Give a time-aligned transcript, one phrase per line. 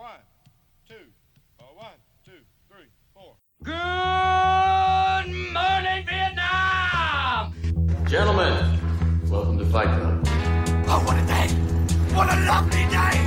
[0.00, 0.08] One,
[0.88, 0.94] two,
[1.58, 1.88] uh, one,
[2.24, 3.36] two, three, four.
[3.62, 3.74] Good
[5.52, 7.52] morning, Vietnam!
[8.06, 8.80] Gentlemen,
[9.28, 10.22] welcome to Fight Club.
[10.88, 11.48] Oh, what a day!
[12.16, 13.20] What a lovely day!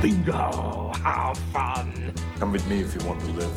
[0.00, 0.90] Bingo!
[1.02, 2.14] How fun!
[2.38, 3.52] Come with me if you want to live.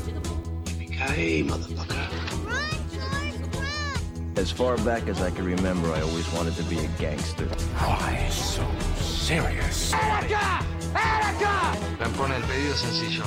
[0.65, 2.07] Yippee-ki-yay, motherfucker.
[4.37, 7.45] As far back as I can remember, I always wanted to be a gangster.
[7.45, 8.67] Why so
[8.97, 9.93] serious?
[9.93, 10.78] ¡Erica!
[10.95, 11.73] ¡Erica!
[11.99, 13.23] Lampone, el pedido es sencillo.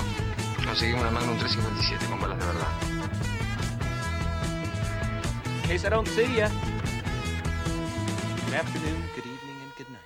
[0.65, 2.69] Conseguimos una Magnum 357 con balas de verdad.
[5.63, 6.49] Case I don't see ya.
[8.47, 10.03] Good afternoon, good evening, and good night.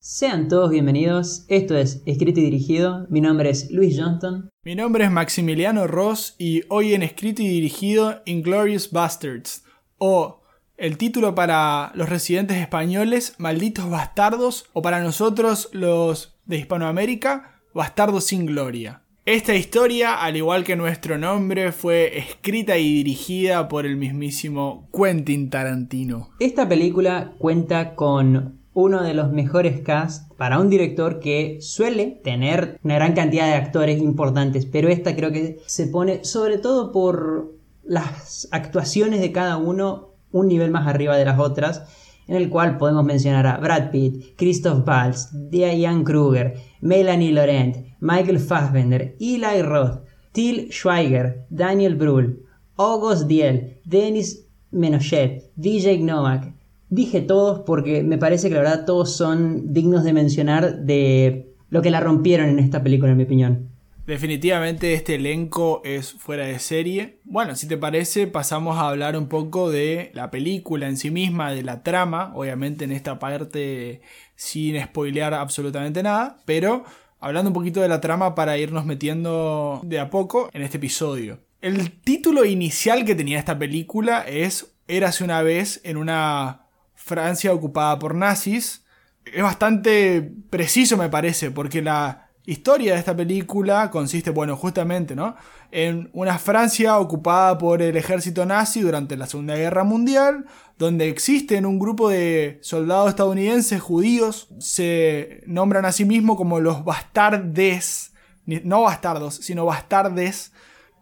[0.00, 4.48] Sean todos bienvenidos, esto es Escrito y Dirigido, mi nombre es Luis Johnston.
[4.64, 9.64] Mi nombre es Maximiliano Ross y hoy en Escrito y Dirigido Inglorious Bastards,
[9.98, 10.42] o
[10.76, 18.24] el título para los residentes españoles, Malditos Bastardos, o para nosotros los de Hispanoamérica, Bastardos
[18.24, 19.02] sin Gloria.
[19.24, 25.50] Esta historia, al igual que nuestro nombre, fue escrita y dirigida por el mismísimo Quentin
[25.50, 26.30] Tarantino.
[26.40, 32.80] Esta película cuenta con uno de los mejores casts para un director que suele tener
[32.82, 37.52] una gran cantidad de actores importantes, pero esta creo que se pone sobre todo por
[37.84, 41.82] las actuaciones de cada uno un nivel más arriba de las otras,
[42.28, 48.38] en el cual podemos mencionar a Brad Pitt, Christoph Waltz, Diane Kruger, Melanie Laurent, Michael
[48.38, 52.44] Fassbender, Eli Roth, Till Schweiger, Daniel Brühl,
[52.76, 56.54] August Diel, Denis Menochet, DJ Novak.
[56.90, 61.82] Dije todos porque me parece que la verdad todos son dignos de mencionar de lo
[61.82, 63.67] que la rompieron en esta película, en mi opinión.
[64.08, 67.18] Definitivamente este elenco es fuera de serie.
[67.24, 71.52] Bueno, si te parece, pasamos a hablar un poco de la película en sí misma,
[71.52, 74.00] de la trama, obviamente en esta parte
[74.34, 76.84] sin spoilear absolutamente nada, pero
[77.20, 81.40] hablando un poquito de la trama para irnos metiendo de a poco en este episodio.
[81.60, 86.62] El título inicial que tenía esta película es Érase una vez en una
[86.94, 88.86] Francia ocupada por nazis.
[89.26, 95.36] Es bastante preciso me parece, porque la historia de esta película consiste, bueno, justamente, ¿no?
[95.70, 100.46] En una Francia ocupada por el ejército nazi durante la Segunda Guerra Mundial,
[100.78, 106.84] donde existen un grupo de soldados estadounidenses judíos, se nombran a sí mismos como los
[106.84, 108.12] bastardes,
[108.46, 110.52] no bastardos, sino bastardes.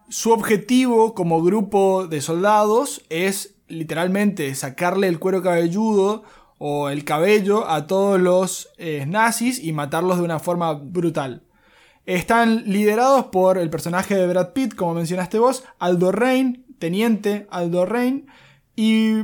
[0.09, 6.25] Su objetivo como grupo de soldados es literalmente sacarle el cuero cabelludo
[6.59, 11.43] o el cabello a todos los eh, nazis y matarlos de una forma brutal.
[12.07, 17.85] Están liderados por el personaje de Brad Pitt, como mencionaste vos, Aldo Rain, teniente Aldo
[17.85, 18.27] Rain,
[18.77, 19.15] y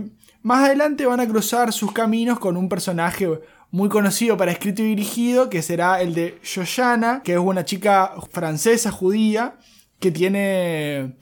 [0.43, 3.29] más adelante van a cruzar sus caminos con un personaje
[3.71, 8.13] muy conocido para escrito y dirigido, que será el de Shoshana, que es una chica
[8.31, 9.57] francesa judía
[9.99, 11.17] que tiene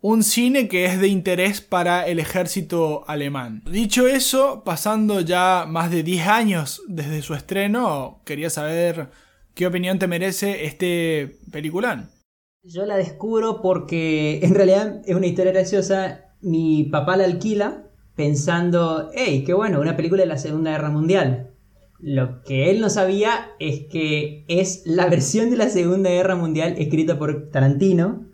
[0.00, 3.62] un cine que es de interés para el ejército alemán.
[3.70, 9.08] Dicho eso, pasando ya más de 10 años desde su estreno, quería saber
[9.54, 12.10] qué opinión te merece este peliculán.
[12.62, 16.34] Yo la descubro porque en realidad es una historia graciosa.
[16.40, 21.54] Mi papá la alquila pensando, hey, qué bueno, una película de la Segunda Guerra Mundial.
[21.98, 26.76] Lo que él no sabía es que es la versión de la Segunda Guerra Mundial
[26.78, 28.27] escrita por Tarantino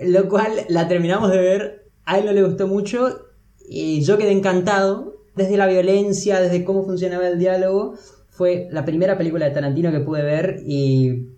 [0.00, 3.26] lo cual la terminamos de ver, a él no le gustó mucho
[3.68, 5.12] y yo quedé encantado.
[5.34, 7.94] Desde la violencia, desde cómo funcionaba el diálogo,
[8.28, 11.28] fue la primera película de Tarantino que pude ver y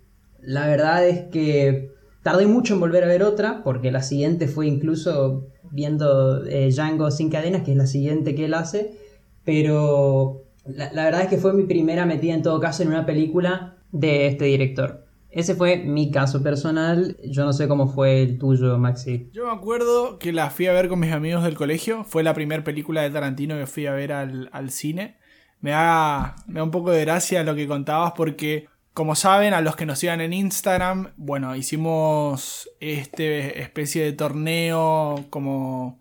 [0.40, 1.90] la verdad es que
[2.22, 7.10] tardé mucho en volver a ver otra, porque la siguiente fue incluso viendo eh, Django
[7.10, 8.96] sin cadenas, que es la siguiente que él hace,
[9.44, 13.06] pero la, la verdad es que fue mi primera metida en todo caso en una
[13.06, 15.03] película de este director.
[15.34, 17.16] Ese fue mi caso personal.
[17.24, 19.30] Yo no sé cómo fue el tuyo, Maxi.
[19.32, 22.04] Yo me acuerdo que la fui a ver con mis amigos del colegio.
[22.04, 25.18] Fue la primera película de Tarantino que fui a ver al, al cine.
[25.60, 29.60] Me da, me da un poco de gracia lo que contabas porque, como saben, a
[29.60, 35.98] los que nos sigan en Instagram, bueno, hicimos este especie de torneo como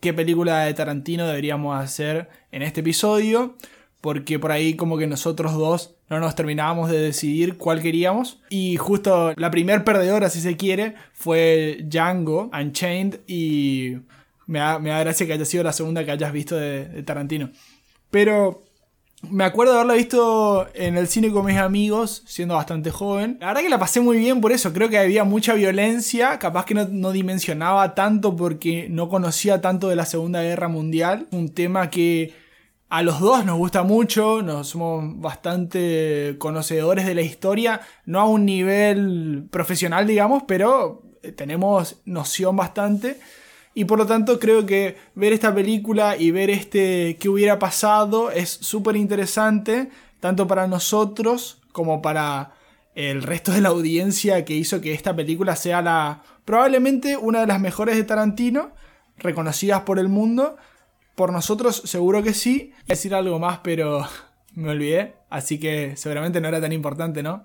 [0.00, 3.56] qué película de Tarantino deberíamos hacer en este episodio.
[4.02, 8.40] Porque por ahí como que nosotros dos no nos terminábamos de decidir cuál queríamos.
[8.50, 13.20] Y justo la primer perdedora, si se quiere, fue Django Unchained.
[13.28, 13.98] Y
[14.46, 17.50] me da, me da gracia que haya sido la segunda que hayas visto de, Tarantino.
[18.10, 18.64] Pero
[19.30, 23.38] me acuerdo de haberla visto en el cine con mis amigos, siendo bastante joven.
[23.40, 24.72] La verdad que la pasé muy bien por eso.
[24.72, 26.40] Creo que había mucha violencia.
[26.40, 31.28] Capaz que no, no, dimensionaba tanto porque no conocía tanto de la Segunda Guerra Mundial.
[31.30, 32.41] Un tema que
[32.92, 38.26] A los dos nos gusta mucho, nos somos bastante conocedores de la historia, no a
[38.26, 41.00] un nivel profesional, digamos, pero
[41.34, 43.18] tenemos noción bastante.
[43.72, 48.30] Y por lo tanto creo que ver esta película y ver este qué hubiera pasado
[48.30, 49.88] es súper interesante,
[50.20, 52.52] tanto para nosotros como para
[52.94, 57.46] el resto de la audiencia que hizo que esta película sea la probablemente una de
[57.46, 58.72] las mejores de Tarantino,
[59.16, 60.58] reconocidas por el mundo.
[61.14, 62.72] Por nosotros seguro que sí.
[62.86, 64.06] Decir algo más, pero
[64.54, 67.42] me olvidé, así que seguramente no era tan importante, ¿no?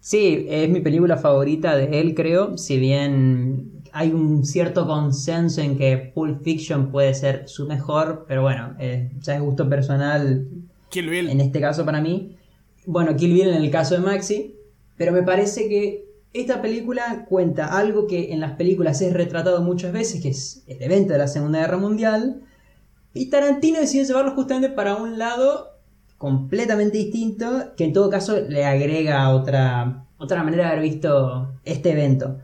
[0.00, 2.58] Sí, es mi película favorita de él, creo.
[2.58, 8.42] Si bien hay un cierto consenso en que Pulp Fiction puede ser su mejor, pero
[8.42, 10.46] bueno, eh, ya es gusto personal.
[10.90, 11.30] Kill Bill.
[11.30, 12.36] En este caso para mí.
[12.84, 14.54] Bueno, Kill Bill en el caso de Maxi.
[14.96, 19.92] Pero me parece que esta película cuenta algo que en las películas es retratado muchas
[19.92, 22.42] veces, que es el evento de la Segunda Guerra Mundial.
[23.14, 25.70] Y Tarantino decide llevarlo justamente para un lado
[26.18, 31.92] completamente distinto, que en todo caso le agrega otra, otra manera de haber visto este
[31.92, 32.40] evento.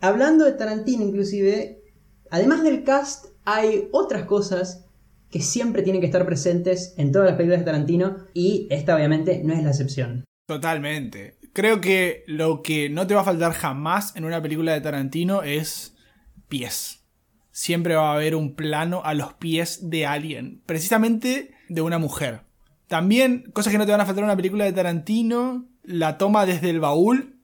[0.00, 1.82] Hablando de Tarantino inclusive,
[2.30, 4.84] además del cast hay otras cosas
[5.30, 9.42] que siempre tienen que estar presentes en todas las películas de Tarantino y esta obviamente
[9.44, 10.24] no es la excepción.
[10.46, 11.36] Totalmente.
[11.52, 15.42] Creo que lo que no te va a faltar jamás en una película de Tarantino
[15.42, 15.94] es
[16.48, 16.99] pies.
[17.60, 22.40] Siempre va a haber un plano a los pies de alguien, precisamente de una mujer.
[22.88, 26.46] También, cosas que no te van a faltar en una película de Tarantino, la toma
[26.46, 27.36] desde el baúl,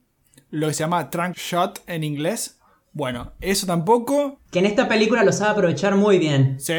[0.49, 2.57] lo que se llama trunk shot en inglés.
[2.93, 4.39] Bueno, eso tampoco.
[4.49, 6.59] Que en esta película lo sabe aprovechar muy bien.
[6.59, 6.73] Sí,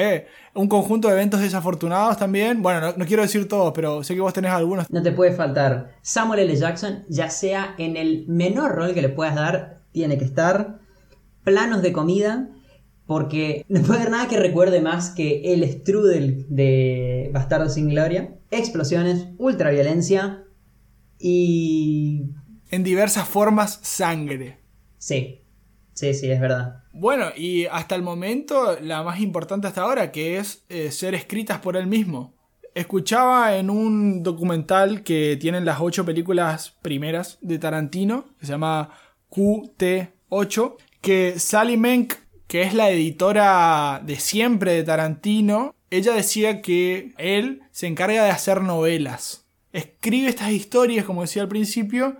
[0.54, 2.60] un conjunto de eventos desafortunados también.
[2.60, 4.90] Bueno, no, quiero decir todos, pero sé que vos tenés algunos.
[4.90, 5.94] No te puede faltar.
[6.02, 6.56] Samuel L.
[6.56, 10.80] Jackson, ya sea en el menor rol que le puedas dar, tiene que estar.
[11.44, 12.48] Planos de comida,
[13.08, 18.34] porque no puede haber nada que recuerde más que el strudel de Bastardo sin Gloria.
[18.50, 20.44] Explosiones, ultraviolencia
[21.18, 22.26] y...
[22.70, 24.58] En diversas formas, sangre.
[24.98, 25.40] Sí,
[25.94, 26.84] sí, sí, es verdad.
[26.92, 31.60] Bueno, y hasta el momento la más importante hasta ahora, que es eh, ser escritas
[31.60, 32.34] por él mismo.
[32.74, 38.90] Escuchaba en un documental que tienen las ocho películas primeras de Tarantino, que se llama
[39.30, 47.12] QT8, que Sally Menk que es la editora de siempre de Tarantino, ella decía que
[47.18, 49.46] él se encarga de hacer novelas.
[49.72, 52.16] Escribe estas historias, como decía al principio,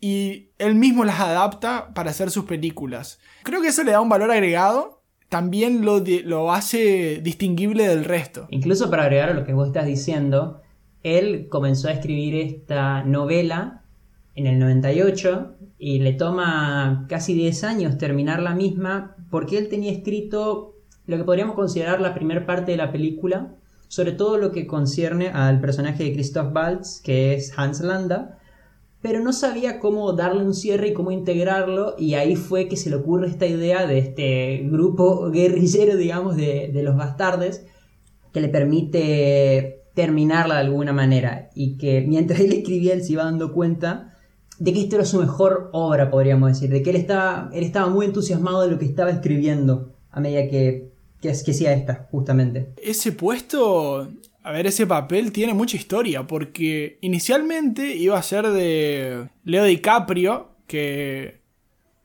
[0.00, 3.20] y él mismo las adapta para hacer sus películas.
[3.42, 8.46] Creo que eso le da un valor agregado, también lo, lo hace distinguible del resto.
[8.50, 10.62] Incluso para agregar a lo que vos estás diciendo,
[11.02, 13.82] él comenzó a escribir esta novela
[14.34, 19.92] en el 98 y le toma casi 10 años terminar la misma porque él tenía
[19.92, 20.74] escrito
[21.06, 23.54] lo que podríamos considerar la primera parte de la película,
[23.88, 28.38] sobre todo lo que concierne al personaje de Christoph Waltz, que es Hans Landa,
[29.02, 32.90] pero no sabía cómo darle un cierre y cómo integrarlo, y ahí fue que se
[32.90, 37.66] le ocurre esta idea de este grupo guerrillero, digamos, de, de los bastardes,
[38.32, 43.24] que le permite terminarla de alguna manera, y que mientras él escribía él se iba
[43.24, 44.15] dando cuenta
[44.58, 47.88] de que esta era su mejor obra, podríamos decir, de que él estaba, él estaba
[47.88, 52.72] muy entusiasmado de lo que estaba escribiendo a medida que, que, hacía esta, justamente.
[52.82, 54.08] Ese puesto,
[54.42, 60.48] a ver, ese papel tiene mucha historia, porque inicialmente iba a ser de Leo DiCaprio,
[60.66, 61.40] que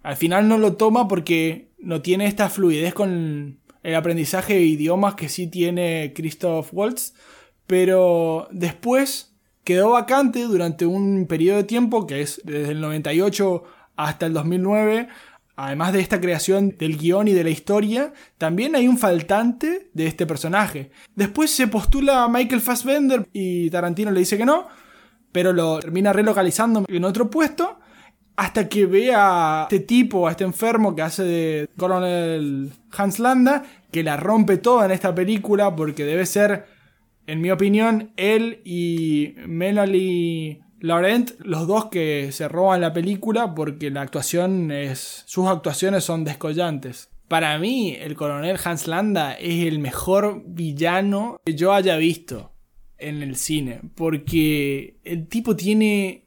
[0.04, 5.16] al final no lo toma porque no tiene esta fluidez con el aprendizaje de idiomas
[5.16, 7.14] que sí tiene Christoph Waltz,
[7.66, 9.31] pero después
[9.64, 13.64] quedó vacante durante un periodo de tiempo que es desde el 98
[13.96, 15.08] hasta el 2009.
[15.56, 20.08] Además de esta creación del guion y de la historia, también hay un faltante de
[20.08, 20.92] este personaje.
[21.16, 24.68] Después se postula a Michael Fassbender y Tarantino le dice que no,
[25.32, 27.80] pero lo termina relocalizando en otro puesto
[28.38, 33.64] hasta que ve a este tipo, a este enfermo que hace de Coronel Hans Landa,
[33.92, 36.66] que la rompe toda en esta película porque debe ser
[37.28, 43.92] en mi opinión, él y Melanie Laurent, los dos que se roban la película porque
[43.92, 45.24] la actuación es.
[45.28, 47.10] sus actuaciones son descollantes.
[47.28, 52.52] Para mí, el coronel Hans Landa es el mejor villano que yo haya visto
[52.98, 53.82] en el cine.
[53.96, 56.26] Porque el tipo tiene.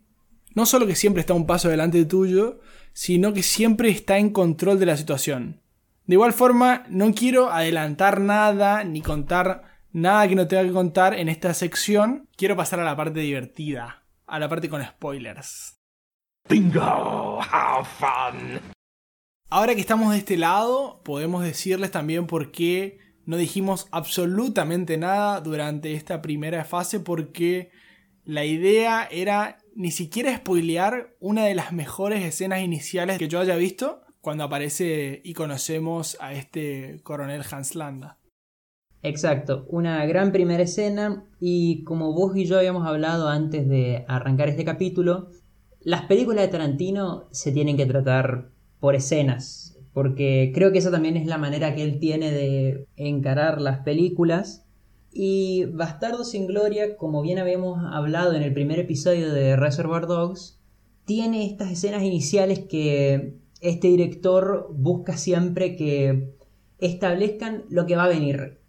[0.55, 2.61] No solo que siempre está un paso delante de tuyo,
[2.93, 5.61] sino que siempre está en control de la situación.
[6.07, 11.15] De igual forma, no quiero adelantar nada ni contar nada que no tenga que contar
[11.15, 12.29] en esta sección.
[12.37, 15.79] Quiero pasar a la parte divertida, a la parte con spoilers.
[16.49, 18.61] Bingo, how fun.
[19.49, 25.41] Ahora que estamos de este lado, podemos decirles también por qué no dijimos absolutamente nada
[25.41, 27.71] durante esta primera fase porque
[28.25, 33.57] la idea era ni siquiera spoilear una de las mejores escenas iniciales que yo haya
[33.57, 38.19] visto cuando aparece y conocemos a este coronel Hans Landa.
[39.04, 44.49] Exacto, una gran primera escena y como vos y yo habíamos hablado antes de arrancar
[44.49, 45.28] este capítulo,
[45.82, 48.49] las películas de Tarantino se tienen que tratar
[48.80, 53.61] por escenas, porque creo que esa también es la manera que él tiene de encarar
[53.61, 54.64] las películas.
[55.12, 60.58] Y Bastardo sin Gloria, como bien habíamos hablado en el primer episodio de Reservoir Dogs,
[61.04, 66.32] tiene estas escenas iniciales que este director busca siempre que
[66.78, 68.63] establezcan lo que va a venir.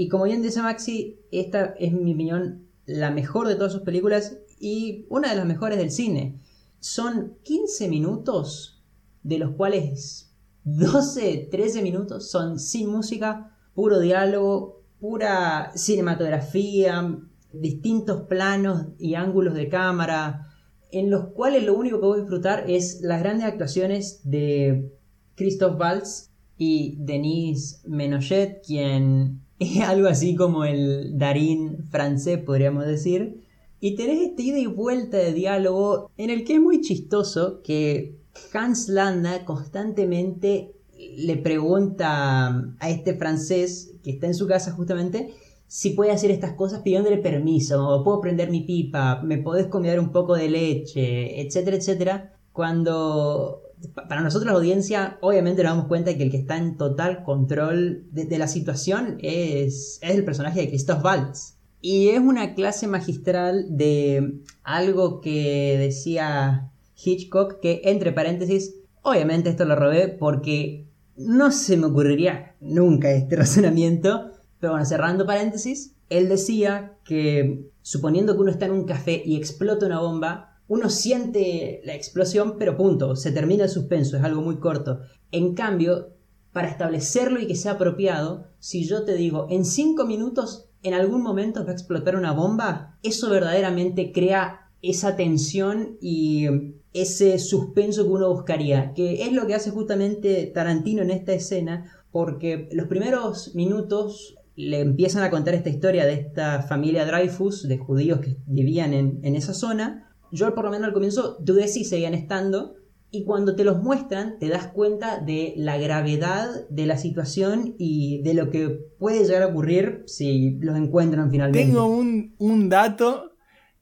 [0.00, 4.38] Y como bien dice Maxi, esta es mi opinión la mejor de todas sus películas
[4.58, 6.40] y una de las mejores del cine.
[6.78, 8.82] Son 15 minutos,
[9.22, 10.32] de los cuales
[10.64, 17.18] 12, 13 minutos son sin música, puro diálogo, pura cinematografía,
[17.52, 20.46] distintos planos y ángulos de cámara,
[20.92, 24.94] en los cuales lo único que voy disfrutar es las grandes actuaciones de
[25.34, 29.42] Christophe Valls y Denise Menochet, quien
[29.86, 33.42] algo así como el Darín francés, podríamos decir.
[33.80, 38.16] Y tenés este ida y vuelta de diálogo en el que es muy chistoso que
[38.52, 40.72] Hans Landa constantemente
[41.16, 45.34] le pregunta a este francés que está en su casa justamente
[45.70, 50.00] si puede hacer estas cosas pidiéndole permiso, o puedo prender mi pipa, me podés comer
[50.00, 52.34] un poco de leche, etcétera, etcétera.
[52.52, 53.62] Cuando
[54.08, 57.22] para nosotros la audiencia, obviamente nos damos cuenta de que el que está en total
[57.24, 61.56] control de, la situación es, es, el personaje de Christoph Waltz.
[61.80, 66.70] Y es una clase magistral de algo que decía
[67.02, 73.36] Hitchcock, que entre paréntesis, obviamente esto lo robé porque no se me ocurriría nunca este
[73.36, 79.22] razonamiento, pero bueno, cerrando paréntesis, él decía que suponiendo que uno está en un café
[79.24, 84.22] y explota una bomba, uno siente la explosión, pero punto, se termina el suspenso, es
[84.22, 85.00] algo muy corto.
[85.32, 86.14] En cambio,
[86.52, 91.24] para establecerlo y que sea apropiado, si yo te digo, en 5 minutos en algún
[91.24, 96.46] momento va a explotar una bomba, eso verdaderamente crea esa tensión y
[96.92, 101.90] ese suspenso que uno buscaría, que es lo que hace justamente Tarantino en esta escena,
[102.12, 107.76] porque los primeros minutos le empiezan a contar esta historia de esta familia Dreyfus, de
[107.76, 111.84] judíos que vivían en, en esa zona, yo por lo menos al comienzo dudé si
[111.84, 112.76] seguían estando
[113.10, 118.22] y cuando te los muestran te das cuenta de la gravedad de la situación y
[118.22, 118.68] de lo que
[118.98, 121.66] puede llegar a ocurrir si los encuentran finalmente.
[121.66, 123.32] Tengo un, un dato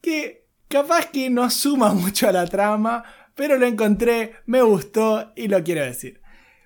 [0.01, 3.03] que capaz que no suma mucho a la trama,
[3.35, 6.21] pero lo encontré, me gustó y lo quiero decir.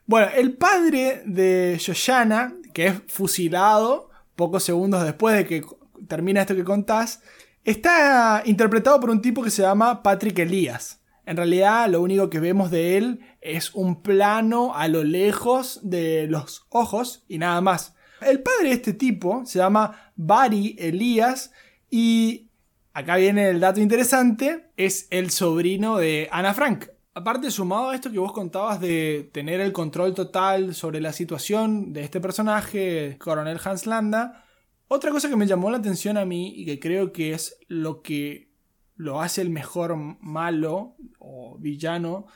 [0.06, 5.64] Bueno, el padre de Shoshana, que es fusilado pocos segundos después de que
[6.08, 7.22] termina esto que contás,
[7.64, 11.02] Está interpretado por un tipo que se llama Patrick Elías.
[11.26, 16.28] En realidad lo único que vemos de él es un plano a lo lejos de
[16.28, 17.96] los ojos y nada más.
[18.20, 21.54] El padre de este tipo se llama Barry Elías
[21.90, 22.50] y
[22.92, 26.88] acá viene el dato interesante, es el sobrino de Ana Frank.
[27.14, 31.94] Aparte, sumado a esto que vos contabas de tener el control total sobre la situación
[31.94, 34.44] de este personaje, Coronel Hans Landa,
[34.88, 38.02] otra cosa que me llamó la atención a mí y que creo que es lo
[38.02, 38.50] que
[38.96, 42.28] lo hace el mejor malo o villano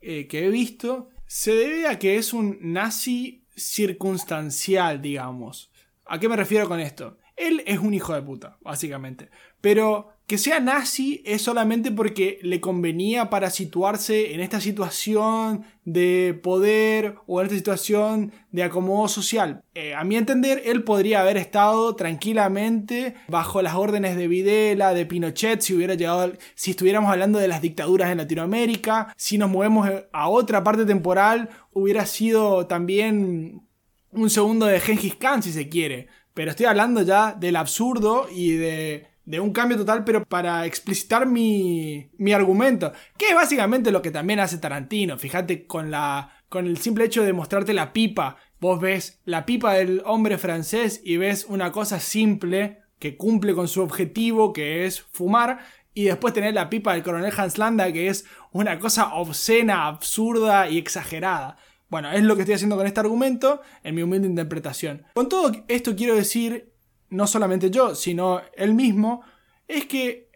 [0.00, 5.70] eh, que he visto, se debe a que es un nazi circunstancial, digamos.
[6.06, 7.18] ¿A qué me refiero con esto?
[7.36, 9.30] Él es un hijo de puta, básicamente.
[9.60, 16.38] Pero que sea nazi es solamente porque le convenía para situarse en esta situación de
[16.40, 19.64] poder o en esta situación de acomodo social.
[19.74, 25.04] Eh, a mi entender, él podría haber estado tranquilamente bajo las órdenes de Videla, de
[25.04, 29.12] Pinochet, si hubiera llegado, si estuviéramos hablando de las dictaduras en Latinoamérica.
[29.16, 33.66] Si nos movemos a otra parte temporal, hubiera sido también
[34.12, 36.06] un segundo de Gengis Khan, si se quiere.
[36.34, 41.24] Pero estoy hablando ya del absurdo y de de un cambio total, pero para explicitar
[41.24, 45.18] mi, mi argumento, que es básicamente lo que también hace Tarantino.
[45.18, 49.74] Fíjate con la con el simple hecho de mostrarte la pipa, vos ves la pipa
[49.74, 55.00] del hombre francés y ves una cosa simple que cumple con su objetivo, que es
[55.00, 55.60] fumar,
[55.94, 60.68] y después tener la pipa del coronel Hans Landa, que es una cosa obscena, absurda
[60.68, 61.56] y exagerada.
[61.88, 65.04] Bueno, es lo que estoy haciendo con este argumento, en mi humilde interpretación.
[65.14, 66.72] Con todo esto quiero decir
[67.10, 69.22] no solamente yo, sino él mismo,
[69.68, 70.30] es que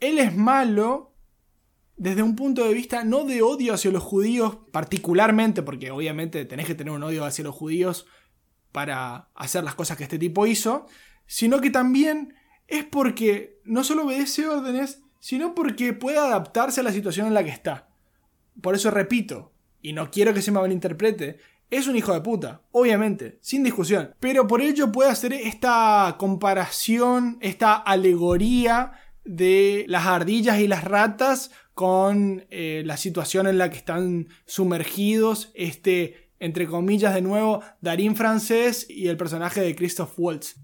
[0.00, 1.14] él es malo
[1.96, 6.66] desde un punto de vista no de odio hacia los judíos particularmente, porque obviamente tenés
[6.66, 8.06] que tener un odio hacia los judíos
[8.70, 10.86] para hacer las cosas que este tipo hizo,
[11.26, 12.34] sino que también
[12.68, 17.42] es porque no solo obedece órdenes, sino porque puede adaptarse a la situación en la
[17.42, 17.88] que está.
[18.60, 21.38] Por eso repito, y no quiero que se me malinterprete,
[21.70, 24.14] es un hijo de puta, obviamente, sin discusión.
[24.20, 28.92] Pero por ello puede hacer esta comparación, esta alegoría
[29.24, 35.52] de las ardillas y las ratas con eh, la situación en la que están sumergidos,
[35.54, 40.56] este, entre comillas de nuevo, Darín francés y el personaje de Christoph Waltz.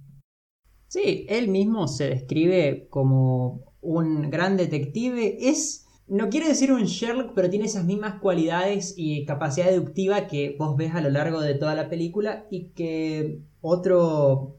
[0.89, 5.37] Sí, él mismo se describe como un gran detective.
[5.41, 10.57] Es, no quiere decir un Sherlock, pero tiene esas mismas cualidades y capacidad deductiva que
[10.59, 14.59] vos ves a lo largo de toda la película y que otro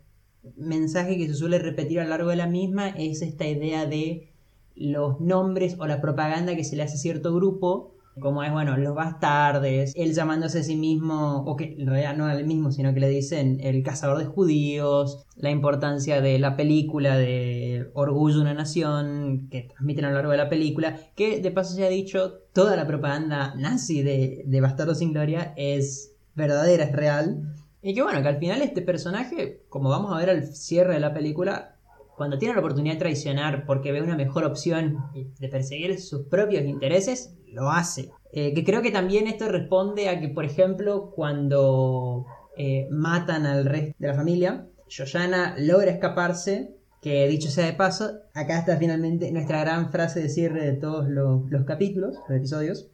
[0.57, 4.29] mensaje que se suele repetir a lo largo de la misma es esta idea de
[4.75, 8.77] los nombres o la propaganda que se le hace a cierto grupo como es, bueno,
[8.77, 12.93] los bastardes, él llamándose a sí mismo, o que en realidad no el mismo, sino
[12.93, 18.41] que le dicen el cazador de judíos, la importancia de la película de Orgullo de
[18.41, 21.89] una Nación, que transmiten a lo largo de la película, que de paso se ha
[21.89, 27.55] dicho, toda la propaganda nazi de, de Bastardo sin Gloria es verdadera, es real.
[27.81, 31.00] Y que bueno, que al final este personaje, como vamos a ver al cierre de
[31.00, 31.75] la película,
[32.15, 36.63] cuando tiene la oportunidad de traicionar porque ve una mejor opción de perseguir sus propios
[36.63, 38.12] intereses, lo hace.
[38.31, 42.25] Eh, que creo que también esto responde a que, por ejemplo, cuando
[42.57, 48.19] eh, matan al resto de la familia, Yoyana logra escaparse, que dicho sea de paso,
[48.34, 52.88] acá está finalmente nuestra gran frase de cierre de todos los, capítulos, los episodios.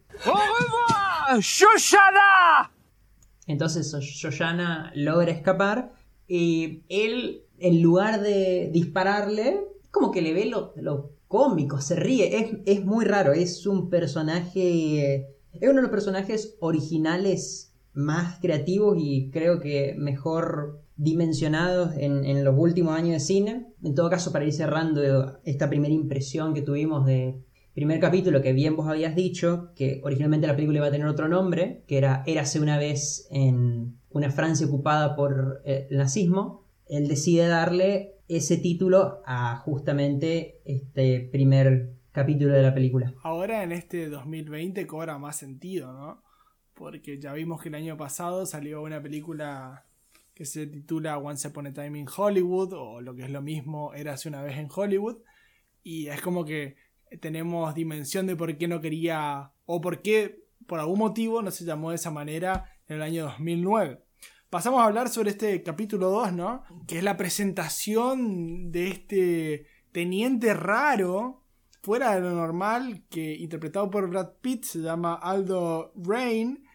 [1.39, 2.71] ¡Yoyana!
[3.47, 5.93] Entonces Yoyana logra escapar
[6.27, 12.85] y él, en lugar de dispararle, como que le ve lo, cómico, se ríe, es,
[12.85, 19.59] muy raro, es un personaje, es uno de los personajes originales más creativos y creo
[19.59, 23.67] que mejor dimensionados en, los últimos años de cine.
[23.83, 27.41] En todo caso, para ir cerrando esta primera impresión que tuvimos de
[27.73, 31.27] primer capítulo, que bien vos habías dicho, que originalmente la película iba a tener otro
[31.27, 37.07] nombre, que era Érase una vez en una Francia ocupada por eh, el nazismo, él
[37.07, 43.13] decide darle ese título a justamente este primer capítulo de la película.
[43.23, 46.21] Ahora en este 2020 cobra más sentido, ¿no?
[46.73, 49.85] Porque ya vimos que el año pasado salió una película
[50.33, 53.93] que se titula Once Upon a Time in Hollywood o lo que es lo mismo
[53.93, 55.19] Érase una vez en Hollywood
[55.83, 56.75] y es como que
[57.21, 61.63] tenemos dimensión de por qué no quería o por qué por algún motivo no se
[61.63, 64.01] llamó de esa manera en el año 2009
[64.51, 66.63] pasamos a hablar sobre este capítulo 2, ¿no?
[66.85, 71.45] Que es la presentación de este teniente raro,
[71.81, 76.65] fuera de lo normal, que interpretado por Brad Pitt se llama Aldo Rain,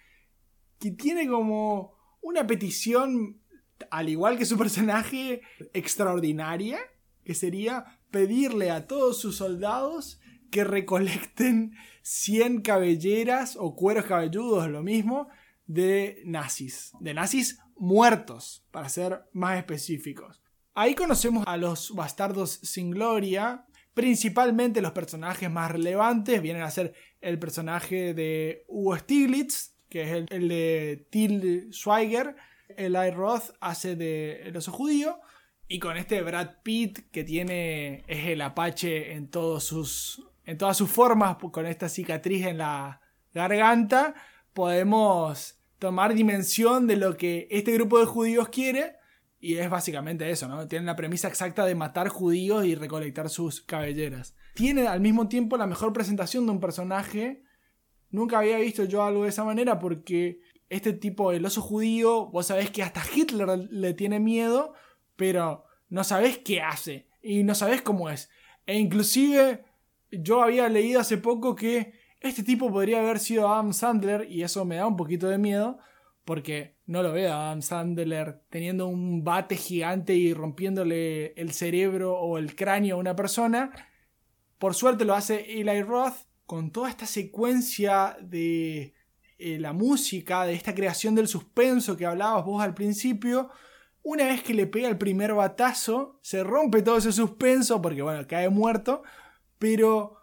[0.80, 3.42] que tiene como una petición,
[3.90, 5.42] al igual que su personaje,
[5.74, 6.78] extraordinaria,
[7.24, 10.18] que sería pedirle a todos sus soldados
[10.50, 15.28] que recolecten 100 cabelleras o cueros cabelludos, lo mismo,
[15.66, 16.92] de nazis.
[17.00, 20.42] De nazis muertos, para ser más específicos.
[20.74, 23.64] Ahí conocemos a los bastardos sin gloria.
[23.94, 30.26] Principalmente los personajes más relevantes vienen a ser el personaje de Hugo Stiglitz, que es
[30.28, 32.36] el, de Till Schweiger.
[32.76, 35.18] Eli Roth hace de El oso judío.
[35.66, 38.04] Y con este Brad Pitt, que tiene.
[38.06, 40.28] es el apache en todos sus.
[40.44, 43.00] en todas sus formas, con esta cicatriz en la
[43.32, 44.14] garganta.
[44.52, 48.96] Podemos tomar dimensión de lo que este grupo de judíos quiere.
[49.38, 50.66] Y es básicamente eso, ¿no?
[50.66, 54.34] Tienen la premisa exacta de matar judíos y recolectar sus cabelleras.
[54.54, 57.42] Tiene al mismo tiempo la mejor presentación de un personaje.
[58.10, 62.46] Nunca había visto yo algo de esa manera porque este tipo, el oso judío, vos
[62.46, 64.74] sabés que hasta Hitler le tiene miedo,
[65.16, 68.30] pero no sabés qué hace y no sabés cómo es.
[68.64, 69.64] E inclusive
[70.10, 74.64] yo había leído hace poco que este tipo podría haber sido Adam Sandler y eso
[74.64, 75.78] me da un poquito de miedo
[76.24, 82.18] porque no lo veo a Adam Sandler teniendo un bate gigante y rompiéndole el cerebro
[82.18, 83.70] o el cráneo a una persona.
[84.58, 88.94] Por suerte lo hace Eli Roth con toda esta secuencia de
[89.38, 93.50] eh, la música, de esta creación del suspenso que hablabas vos al principio.
[94.02, 98.26] Una vez que le pega el primer batazo, se rompe todo ese suspenso porque, bueno,
[98.26, 99.02] cae muerto,
[99.58, 100.15] pero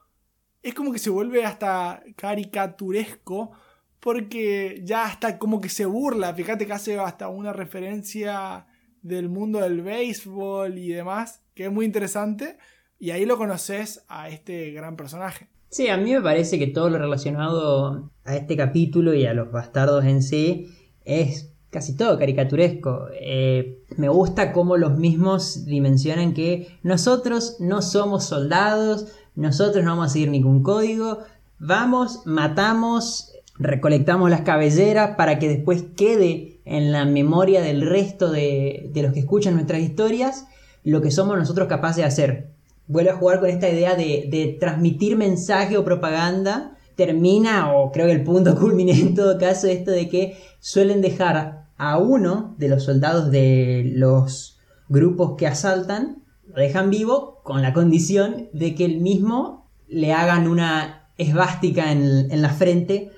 [0.63, 3.51] es como que se vuelve hasta caricaturesco
[3.99, 8.65] porque ya hasta como que se burla, fíjate que hace hasta una referencia
[9.01, 12.57] del mundo del béisbol y demás, que es muy interesante,
[12.97, 15.49] y ahí lo conoces a este gran personaje.
[15.69, 19.51] Sí, a mí me parece que todo lo relacionado a este capítulo y a los
[19.51, 20.69] bastardos en sí
[21.03, 23.07] es casi todo caricaturesco.
[23.19, 30.07] Eh, me gusta cómo los mismos dimensionan que nosotros no somos soldados, nosotros no vamos
[30.07, 31.19] a seguir ningún código,
[31.59, 38.89] vamos, matamos, recolectamos las cabelleras para que después quede en la memoria del resto de,
[38.93, 40.45] de los que escuchan nuestras historias
[40.83, 42.47] lo que somos nosotros capaces de hacer.
[42.87, 46.77] Vuelve a jugar con esta idea de, de transmitir mensaje o propaganda.
[46.95, 51.65] Termina, o creo que el punto culmine en todo caso, esto de que suelen dejar
[51.77, 56.22] a uno de los soldados de los grupos que asaltan,
[56.61, 62.41] dejan vivo con la condición de que el mismo le hagan una esvástica en, en
[62.41, 63.11] la frente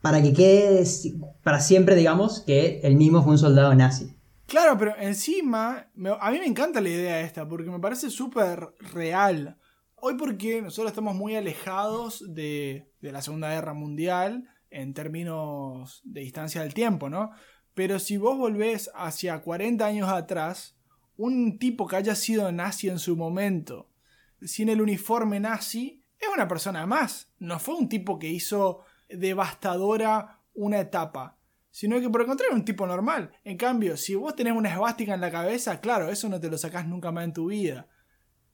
[0.00, 0.84] para que quede
[1.42, 4.14] para siempre, digamos, que el mismo fue un soldado nazi.
[4.46, 9.58] Claro, pero encima, a mí me encanta la idea esta, porque me parece súper real.
[9.96, 16.22] Hoy porque nosotros estamos muy alejados de, de, la Segunda Guerra Mundial en términos de
[16.22, 17.30] distancia del tiempo, ¿no?
[17.74, 20.77] Pero si vos volvés hacia 40 años atrás,
[21.18, 23.90] un tipo que haya sido nazi en su momento,
[24.40, 27.30] sin el uniforme nazi, es una persona más.
[27.38, 31.38] No fue un tipo que hizo devastadora una etapa
[31.78, 33.30] sino que por el contrario un tipo normal.
[33.44, 36.58] En cambio, si vos tenés una esvástica en la cabeza, claro, eso no te lo
[36.58, 37.86] sacás nunca más en tu vida.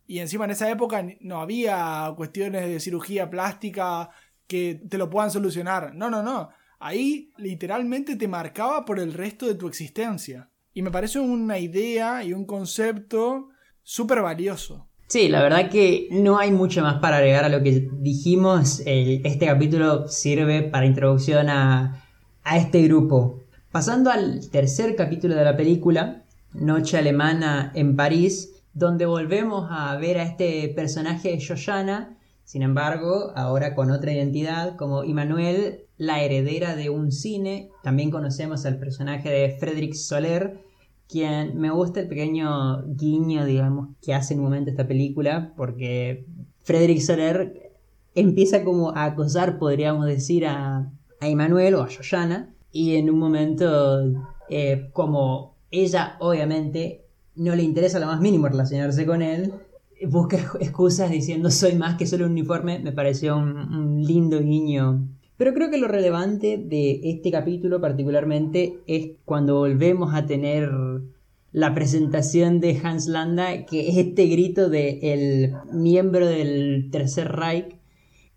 [0.06, 4.10] Y encima en esa época no había cuestiones de cirugía plástica
[4.46, 5.94] que te lo puedan solucionar.
[5.94, 6.50] No, no, no.
[6.78, 10.50] Ahí literalmente te marcaba por el resto de tu existencia.
[10.74, 13.48] Y me parece una idea y un concepto
[13.82, 14.88] súper valioso.
[15.06, 18.82] Sí, la verdad que no hay mucho más para agregar a lo que dijimos.
[18.84, 22.04] este capítulo sirve para introducción a
[22.44, 23.40] a este grupo.
[23.72, 30.18] Pasando al tercer capítulo de la película, Noche Alemana en París, donde volvemos a ver
[30.18, 36.76] a este personaje de Shoshana, sin embargo, ahora con otra identidad, como Immanuel, la heredera
[36.76, 37.70] de un cine.
[37.82, 40.60] También conocemos al personaje de Frederick Soler,
[41.08, 46.26] quien me gusta el pequeño guiño, digamos, que hace en un momento esta película, porque
[46.62, 47.72] Frederick Soler
[48.14, 50.90] empieza como a acosar, podríamos decir, a,
[51.20, 54.02] a Emanuel o a Yoyana y en un momento
[54.50, 59.52] eh, como ella obviamente no le interesa lo más mínimo relacionarse con él,
[60.08, 65.08] busca excusas diciendo soy más que solo un uniforme, me pareció un, lindo guiño.
[65.36, 70.70] Pero creo que lo relevante de este capítulo particularmente es cuando volvemos a tener
[71.50, 77.76] la presentación de Hans Landa, que es este grito de el miembro del Tercer Reich,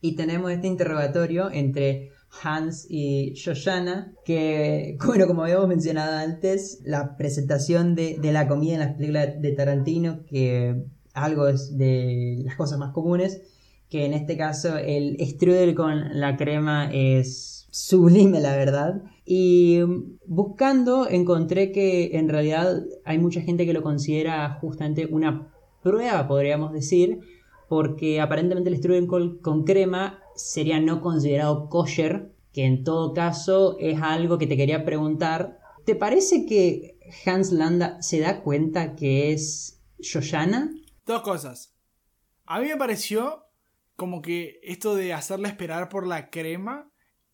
[0.02, 2.12] y tenemos este interrogatorio entre
[2.44, 8.80] Hans y Shoshana, que, bueno, como habíamos mencionado antes, la presentación de, la comida en
[8.80, 10.84] las películas de Tarantino, que
[11.14, 13.42] algo es de las cosas más comunes,
[13.89, 19.02] que en este caso el strudel con la crema es sublime, la verdad.
[19.26, 19.80] Y
[20.26, 26.73] buscando encontré que en realidad hay mucha gente que lo considera justamente una prueba, podríamos
[26.73, 27.19] decir,
[27.69, 34.02] porque aparentemente el strudel con crema sería no considerado kosher, que en todo caso es
[34.02, 35.60] algo que te quería preguntar.
[35.86, 40.71] ¿Te parece que Hans Landa se da cuenta que es Shoshana?
[41.06, 41.73] Dos cosas.
[42.45, 43.47] A mí me pareció
[43.98, 46.90] como que esto de hacerle esperar por la crema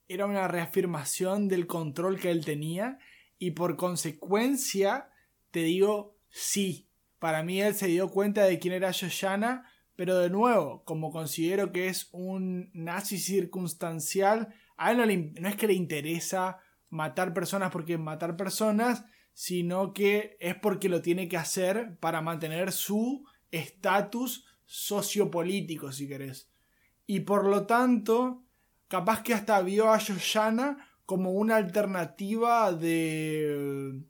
[0.07, 2.97] era una reafirmación del control que él tenía
[3.37, 5.09] y por consecuencia
[5.51, 6.87] te digo sí.
[7.19, 11.71] Para mí él se dio cuenta de quién era Shoshana pero de nuevo, como considero
[11.71, 14.97] que es un nazi circunstancial, a él
[15.39, 21.01] no, es que le interesa matar personas porque matar personas, sino que es porque lo
[21.01, 26.49] tiene que hacer para mantener su estatus sociopolítico, si querés.
[27.05, 28.43] Y por lo tanto,
[28.87, 34.03] capaz que hasta vio a Yoshana como una alternativa de...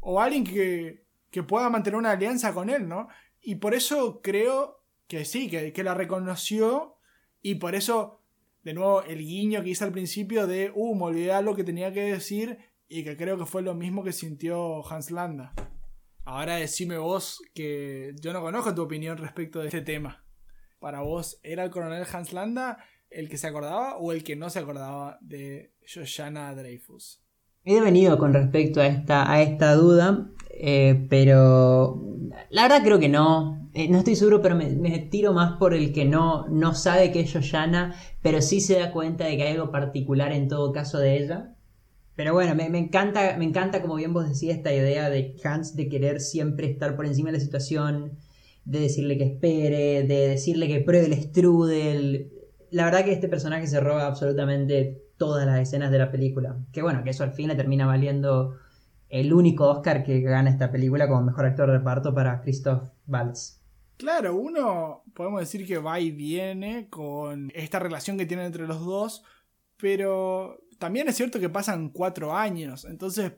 [0.00, 3.08] o alguien que, que pueda mantener una alianza con él, ¿no?
[3.42, 6.96] Y por eso creo que sí, que, la reconoció
[7.42, 8.22] y por eso,
[8.64, 11.92] de nuevo, el guiño que hice al principio de, uh, me olvidé lo que tenía
[11.92, 15.52] que decir y que creo que fue lo mismo que sintió Hans Landa.
[16.24, 20.24] Ahora decime vos que yo no conozco tu opinión respecto de este tema.
[20.78, 22.78] Para vos, ¿era el coronel Hans Landa
[23.10, 27.22] el que se acordaba o el que no se acordaba de Shoshana Dreyfus?
[27.64, 32.00] He venido con respecto a esta, a esta duda, eh, pero
[32.50, 33.68] la verdad creo que no.
[33.74, 37.20] Eh, no estoy seguro, pero me, tiro más por el que no, no sabe que
[37.20, 40.98] es Yoyana, pero sí se da cuenta de que hay algo particular en todo caso
[40.98, 41.56] de ella.
[42.14, 45.88] Pero bueno, me, encanta, me encanta, como bien vos decías, esta idea de Hans de
[45.88, 48.16] querer siempre estar por encima de la situación,
[48.66, 52.32] de decirle que espere, de decirle que pruebe el strudel.
[52.70, 56.58] La verdad que este personaje se roba absolutamente todas las escenas de la película.
[56.72, 58.56] Que bueno, que eso al fin le termina valiendo
[59.08, 63.62] el único Oscar que gana esta película como mejor actor de reparto para Christoph Waltz.
[63.96, 68.84] Claro, uno podemos decir que va y viene con esta relación que tienen entre los
[68.84, 69.22] dos,
[69.78, 73.32] pero también es cierto que pasan cuatro años, entonces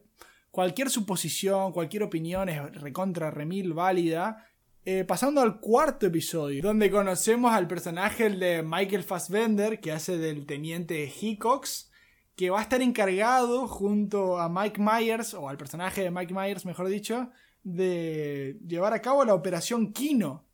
[0.50, 4.44] cualquier suposición, cualquier opinión es recontra remil válida.
[4.90, 10.46] Eh, pasando al cuarto episodio, donde conocemos al personaje de Michael Fassbender, que hace del
[10.46, 11.90] teniente Hickox,
[12.34, 16.64] que va a estar encargado junto a Mike Myers, o al personaje de Mike Myers,
[16.64, 17.28] mejor dicho,
[17.62, 20.46] de llevar a cabo la operación Kino.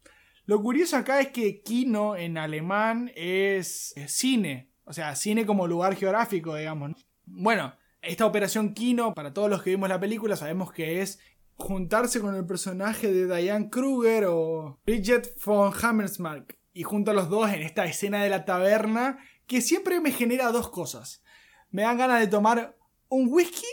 [0.46, 5.94] Lo curioso acá es que Kino en alemán es, cine, o sea, cine como lugar
[5.94, 7.06] geográfico, digamos.
[7.24, 11.20] Bueno, esta operación Kino, para todos los que vimos la película, sabemos que es
[11.56, 16.58] juntarse con el personaje de Diane Kruger o Bridget von Hammersmark.
[16.72, 20.50] Y junto a los dos en esta escena de la taberna, que siempre me genera
[20.50, 21.22] dos cosas.
[21.70, 22.76] Me dan ganas de tomar
[23.08, 23.66] un whisky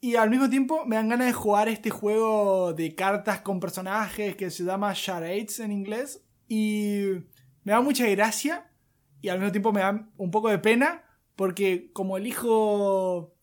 [0.00, 4.36] y al mismo tiempo me dan ganas de jugar este juego de cartas con personajes
[4.36, 6.24] que se llama Charades en inglés.
[6.46, 7.02] Y
[7.64, 8.70] me da mucha gracia
[9.20, 11.04] y al mismo tiempo me da un poco de pena
[11.36, 13.34] porque como el hijo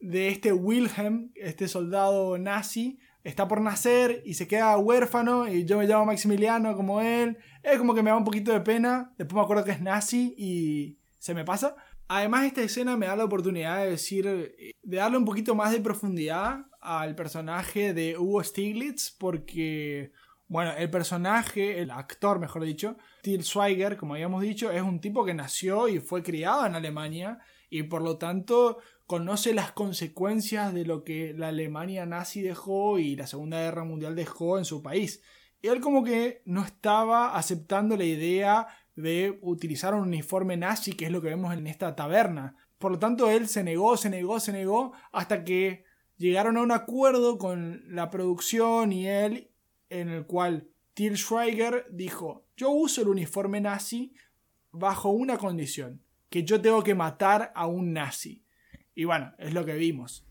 [0.00, 5.78] de este Wilhelm, este soldado nazi, está por nacer y se queda huérfano y yo
[5.78, 7.38] me llamo Maximiliano como él.
[7.62, 9.12] Es como que me da un poquito de pena.
[9.16, 11.74] Después me acuerdo que es nazi y se me pasa.
[12.06, 15.80] Además esta escena me da la oportunidad de decir, de darle un poquito más de
[15.80, 20.12] profundidad al personaje de Hugo Stiglitz porque,
[20.46, 25.24] bueno, el personaje, el actor mejor dicho, Till Schweiger, como habíamos dicho, es un tipo
[25.24, 27.38] que nació y fue criado en Alemania
[27.70, 33.16] y por lo tanto conoce las consecuencias de lo que la Alemania nazi dejó y
[33.16, 35.22] la Segunda Guerra Mundial dejó en su país.
[35.62, 41.10] Él como que no estaba aceptando la idea de utilizar un uniforme nazi, que es
[41.10, 42.56] lo que vemos en esta taberna.
[42.78, 45.84] Por lo tanto, él se negó, se negó, se negó, hasta que
[46.16, 49.50] llegaron a un acuerdo con la producción y él,
[49.90, 54.14] en el cual Till Schweiger dijo, yo uso el uniforme nazi
[54.70, 58.43] bajo una condición, que yo tengo que matar a un nazi.
[58.94, 60.24] Y bueno, es lo que vimos.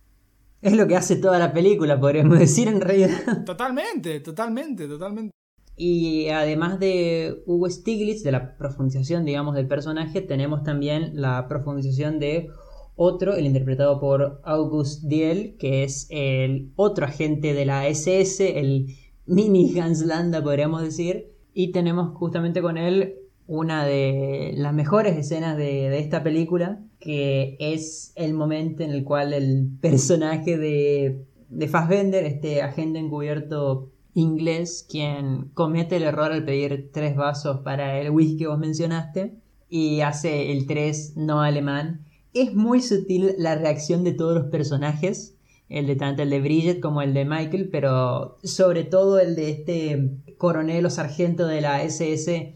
[0.62, 3.44] Es lo que hace toda la película, podríamos decir en realidad.
[3.46, 5.34] Totalmente, totalmente, totalmente.
[5.76, 12.20] Y además de Hugo Stiglitz, de la profundización, digamos, del personaje, tenemos también la profundización
[12.20, 12.50] de
[12.96, 18.96] otro, el interpretado por August Diel, que es el otro agente de la SS, el
[19.26, 21.34] mini Hans Landa, podríamos decir.
[21.54, 23.16] Y tenemos justamente con él
[23.48, 29.34] una de las mejores escenas de, esta película, que es el momento en el cual
[29.34, 36.92] el personaje de, de Fassbender, este agente encubierto inglés, quien comete el error al pedir
[36.94, 39.34] tres vasos para el whisky que vos mencionaste,
[39.70, 45.36] y hace el tres no alemán, es muy sutil la reacción de todos los personajes,
[45.70, 49.50] el de tanto el de Bridget como el de Michael, pero sobre todo el de
[49.50, 52.56] este coronel o sargento de la SS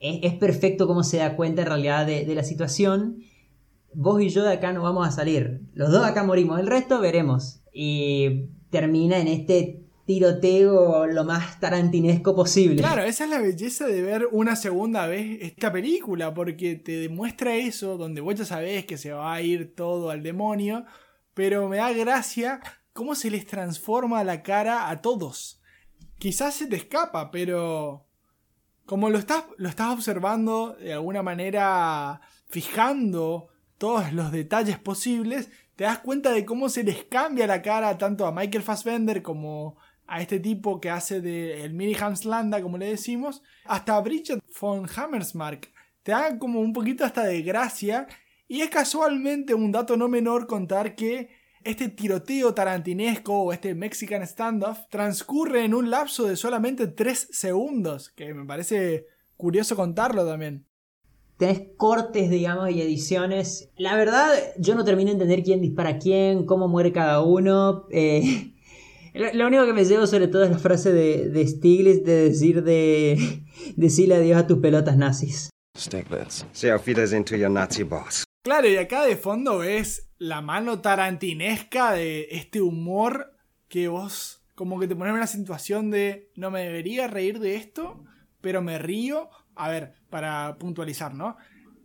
[0.00, 3.18] es, perfecto cómo se da cuenta en realidad de, la situación.
[3.94, 5.62] Vos y yo de acá no vamos a salir.
[5.74, 6.60] Los dos acá morimos.
[6.60, 7.62] El resto veremos.
[7.72, 12.76] Y termina en este tiroteo lo más tarantinesco posible.
[12.76, 17.56] Claro, esa es la belleza de ver una segunda vez esta película, porque te demuestra
[17.56, 20.84] eso, donde vos ya sabés que se va a ir todo al demonio,
[21.34, 22.60] pero me da gracia
[22.92, 25.60] cómo se les transforma la cara a todos.
[26.18, 28.05] Quizás se te escapa, pero
[28.86, 35.84] como lo estás, lo estás observando de alguna manera, fijando todos los detalles posibles, te
[35.84, 40.22] das cuenta de cómo se les cambia la cara tanto a Michael Fassbender como a
[40.22, 44.86] este tipo que hace de el mini Landa, como le decimos, hasta a Bridget von
[44.88, 45.70] Hammersmark.
[46.02, 48.06] Te da como un poquito hasta de gracia
[48.48, 51.28] y es casualmente un dato no menor contar que
[51.66, 58.10] este tiroteo tarantinesco o este Mexican standoff transcurre en un lapso de solamente 3 segundos,
[58.10, 60.64] que me parece curioso contarlo también.
[61.36, 63.70] Tenés cortes, digamos, y ediciones.
[63.76, 67.86] La verdad, yo no termino de entender quién dispara a quién, cómo muere cada uno.
[67.90, 68.54] Eh,
[69.34, 72.62] lo, único que me llevo sobre todo es la frase de, de Stiglitz de decir
[72.62, 73.42] de
[73.76, 75.50] decirle adiós a tus pelotas nazis.
[75.76, 76.46] Stiglitz.
[77.26, 78.24] To your Nazi boss.
[78.42, 83.34] Claro, y acá de fondo ves la mano tarantinesca de este humor
[83.68, 87.56] que vos como que te pones en una situación de no me debería reír de
[87.56, 88.02] esto,
[88.40, 89.28] pero me río.
[89.54, 91.36] A ver, para puntualizar, ¿no?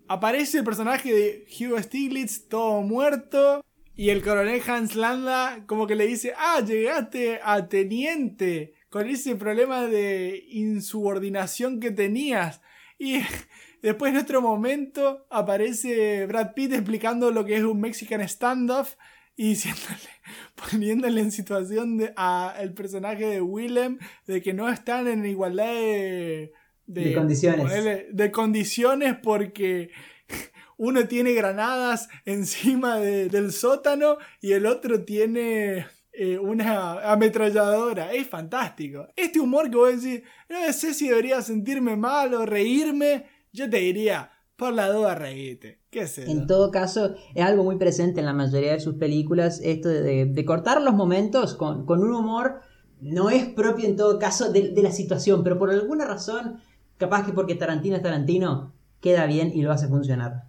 [0.08, 3.64] Aparece el personaje de Hugo Stiglitz todo muerto
[3.96, 9.36] y el coronel Hans Landa como que le dice, ah, llegaste a teniente con ese
[9.36, 12.62] problema de insubordinación que tenías.
[12.98, 13.20] Y
[13.82, 18.96] Después en otro momento aparece Brad Pitt explicando lo que es un Mexican standoff
[19.36, 20.10] y diciéndole,
[20.72, 25.66] poniéndole en situación de, a el personaje de Willem de que no están en igualdad
[25.74, 26.52] de,
[26.86, 27.60] De condiciones.
[27.66, 29.90] ponerle- de condiciones porque
[30.78, 38.12] uno tiene granadas encima de- del sótano y el otro tiene eh, una ametralladora.
[38.14, 39.08] Es fantástico.
[39.16, 43.78] Este humor que vos decís, no sé si debería sentirme mal o reírme, yo te
[43.78, 45.80] diría, por la duda reíte.
[45.90, 46.32] ¿Qué sé yo?
[46.32, 50.02] En todo caso, es algo muy presente en la mayoría de sus películas, esto de,
[50.02, 52.62] de- de cortar los momentos con, con un humor
[53.02, 56.60] no es propio en todo caso de, de la situación, pero por alguna razón,
[56.98, 60.44] capaz que porque Tarantino es Tarantino, queda bien y lo hace funcionar.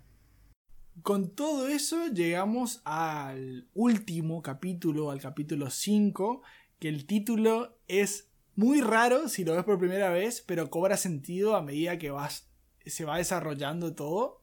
[1.03, 6.43] Con todo eso llegamos al último capítulo, al capítulo 5,
[6.79, 11.57] que el título es muy raro si lo ves por primera vez, pero cobra sentido
[11.57, 12.52] a medida que vas,
[12.87, 14.43] se va desarrollando todo.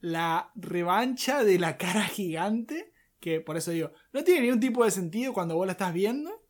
[0.00, 4.90] La revancha de la cara gigante, que por eso digo, no tiene ningún tipo de
[4.90, 6.44] sentido cuando vos la estás viendo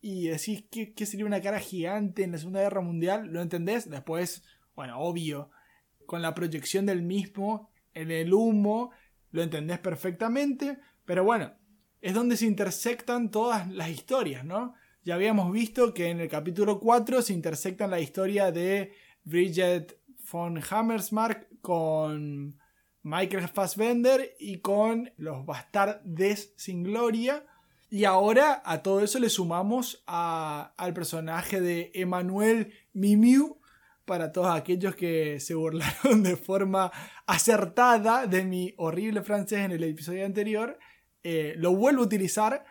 [0.00, 3.90] y decís ¿qué, qué sería una cara gigante en la Segunda Guerra Mundial, ¿lo entendés?
[3.90, 5.50] Después, bueno, obvio,
[6.06, 8.92] con la proyección del mismo en el humo,
[9.32, 11.52] lo entendés perfectamente, pero bueno,
[12.00, 14.74] es donde se intersectan todas las historias, ¿no?
[15.02, 18.92] Ya habíamos visto que en el capítulo 4 se intersectan la historia de
[19.24, 19.98] Bridget
[20.30, 22.58] von Hammersmark con
[23.02, 27.44] Michael Fassbender y con los bastardes sin gloria.
[27.88, 33.60] Y ahora a todo eso le sumamos al personaje de Emmanuel Mimiu,
[34.04, 36.92] para todos aquellos que se burlaron de forma
[37.26, 40.78] acertada de mi horrible francés en el episodio anterior.
[41.22, 42.64] eh, lo vuelvo a utilizar.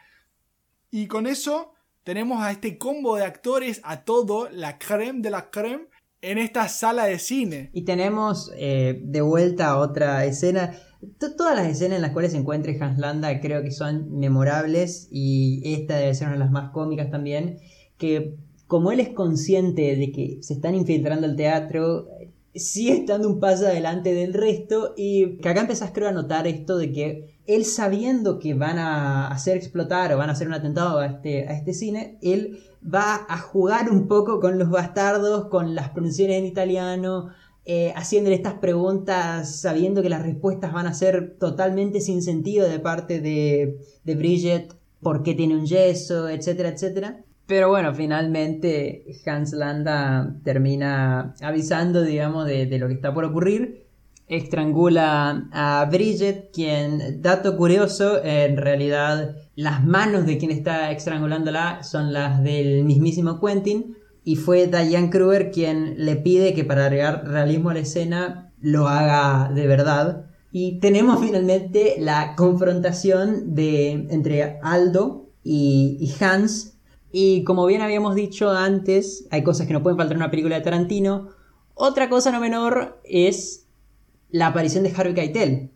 [0.89, 5.49] Y con eso tenemos a este combo de actores, a todo, la creme de la
[5.49, 5.87] creme,
[6.25, 7.69] en esta sala de cine.
[7.73, 10.73] Y tenemos eh, de vuelta otra escena.
[11.19, 15.61] Todas las escenas en las cuales se encuentre Hans Landa creo que son memorables y
[15.73, 17.59] esta debe ser una de las más cómicas también.
[17.97, 18.35] Que
[18.67, 23.39] como él es consciente de que se están infiltrando al teatro, eh, sigue estando un
[23.39, 27.65] paso adelante del resto y que acá empezás creo a notar esto de que él
[27.65, 31.53] sabiendo que van a hacer explotar o van a hacer un atentado a este, a
[31.53, 36.45] este cine, él va a jugar un poco con los bastardos, con las pronunciaciones en
[36.45, 37.29] italiano,
[37.65, 42.79] eh, haciéndole estas preguntas sabiendo que las respuestas van a ser totalmente sin sentido de
[42.79, 47.23] parte de, de Bridget, por qué tiene un yeso, etcétera, etcétera.
[47.47, 53.84] Pero bueno, finalmente Hans Landa termina avisando, digamos, de, de lo que está por ocurrir.
[54.27, 62.11] Estrangula a Bridget, quien, dato curioso, en realidad las manos de quien está estrangulándola son
[62.11, 63.97] las del mismísimo Quentin.
[64.23, 68.87] Y fue Diane Kruger quien le pide que para agregar realismo a la escena lo
[68.87, 70.25] haga de verdad.
[70.51, 76.79] Y tenemos finalmente la confrontación de, entre Aldo y, y Hans.
[77.11, 80.55] Y como bien habíamos dicho antes, hay cosas que no pueden faltar en una película
[80.55, 81.29] de Tarantino.
[81.75, 83.64] Otra cosa no menor es
[84.35, 85.71] la aparición de Harvey Keitel.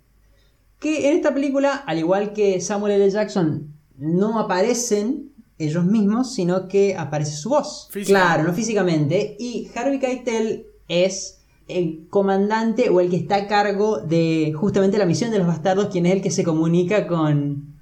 [0.79, 3.09] Que en esta película, al igual que Samuel L.
[3.09, 7.89] Jackson, no aparecen ellos mismos, sino que aparece su voz.
[8.05, 9.37] Claro, no físicamente.
[9.39, 15.05] Y Harvey Keitel es el comandante o el que está a cargo de justamente la
[15.05, 17.79] misión de los bastardos, quien es el que se comunica con,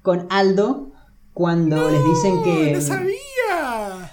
[0.00, 0.92] con Aldo
[1.34, 2.72] cuando les dicen que...
[2.72, 4.12] ¡No sabía!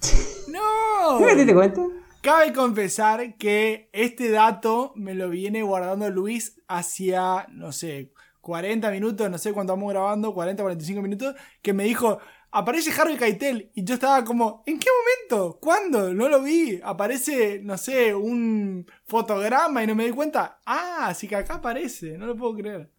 [0.48, 1.20] ¡No!
[1.20, 1.82] ¿No te diste cuenta?
[2.22, 9.30] Cabe confesar que este dato me lo viene guardando Luis hacia, no sé, 40 minutos,
[9.30, 12.18] no sé cuánto vamos grabando, 40, 45 minutos, que me dijo,
[12.50, 13.70] aparece Harvey Keitel.
[13.74, 15.58] Y yo estaba como, ¿en qué momento?
[15.60, 16.12] ¿Cuándo?
[16.12, 16.78] No lo vi.
[16.84, 20.60] Aparece, no sé, un fotograma y no me di cuenta.
[20.66, 22.90] Ah, así que acá aparece, no lo puedo creer.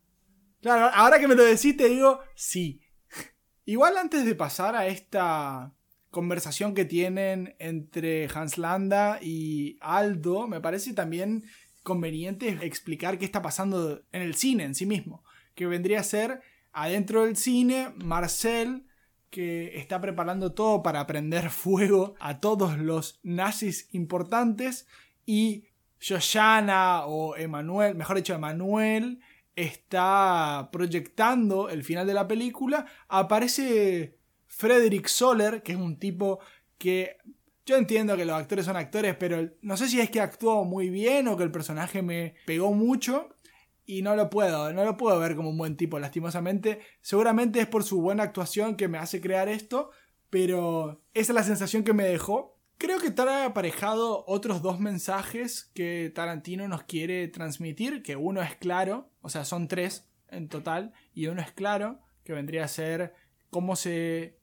[0.62, 2.81] Claro, ahora que me lo decís te digo, sí.
[3.65, 5.75] Igual antes de pasar a esta
[6.12, 11.45] conversación que tienen entre Hans Landa y Aldo, me parece también
[11.84, 15.24] conveniente explicar qué está pasando en el cine en sí mismo.
[15.56, 16.41] Que vendría a ser
[16.74, 18.86] adentro del cine, Marcel,
[19.30, 24.88] que está preparando todo para prender fuego a todos los nazis importantes,
[25.26, 25.66] y
[25.99, 29.22] Shoshana o Emanuel, mejor dicho, Emanuel,
[29.55, 32.86] está proyectando el final de la película.
[33.07, 34.18] Aparece
[34.62, 36.39] Frederick Soler, que es un tipo
[36.78, 37.18] que
[37.66, 40.91] yo entiendo que los actores son actores, pero no sé si es que actuó muy
[40.91, 43.36] bien o que el personaje me pegó mucho
[43.88, 46.80] y no lo puedo, no lo puedo ver como un buen tipo, lastimosamente.
[47.01, 49.89] Seguramente es por su buena actuación que me hace crear esto,
[50.30, 52.55] pero esa es la sensación que me dejó.
[52.78, 58.55] Creo que trae aparejado otros dos mensajes que Tarantino nos quiere transmitir, que uno es
[58.57, 60.07] claro, o sea, son tres.
[60.30, 63.16] en total y uno es claro, que vendría a ser
[63.49, 64.41] cómo se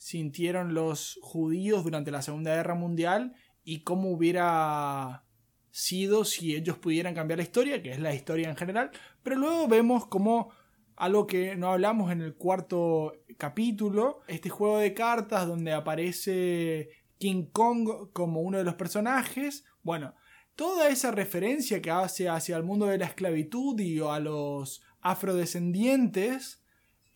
[0.00, 5.26] sintieron los judíos durante la Segunda Guerra Mundial y cómo hubiera
[5.70, 8.90] sido si ellos pudieran cambiar la historia, que es la historia en general,
[9.22, 10.52] pero luego vemos como
[10.96, 16.88] algo que no hablamos en el cuarto capítulo, este juego de cartas donde aparece
[17.18, 20.14] King Kong como uno de los personajes, bueno,
[20.56, 26.59] toda esa referencia que hace hacia el mundo de la esclavitud y a los afrodescendientes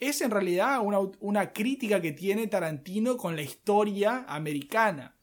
[0.09, 0.80] es en realidad
[1.20, 5.16] una, crítica que tiene Tarantino con la historia americana.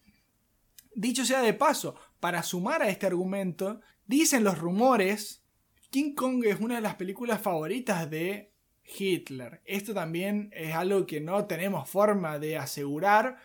[0.93, 5.43] Dicho sea de paso, para sumar a este argumento, dicen los rumores,
[5.89, 8.51] King Kong es una de las películas favoritas de
[8.83, 9.61] Hitler.
[9.65, 13.37] Esto también es algo que no tenemos forma de asegurar.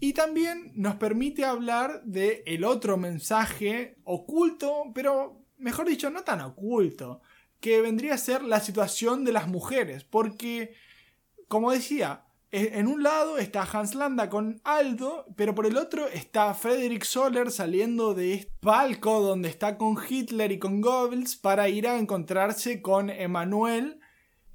[0.00, 7.20] Y también nos permite hablar de otro mensaje oculto, pero mejor dicho, no tan oculto,
[7.60, 10.04] que vendría a ser la situación de las mujeres.
[10.04, 10.74] Porque,
[11.48, 16.52] como decía, en un lado está Hans Landa con Aldo, pero por el otro está
[16.54, 21.86] Frederick Soller saliendo de este palco donde está con Hitler y con Goebbels para ir
[21.86, 24.00] a encontrarse con Emanuel.